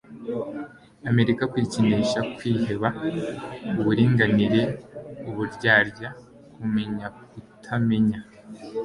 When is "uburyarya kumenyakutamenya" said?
5.29-8.19